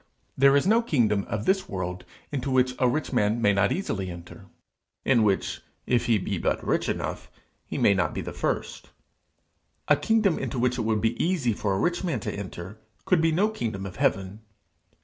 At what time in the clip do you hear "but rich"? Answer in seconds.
6.39-6.89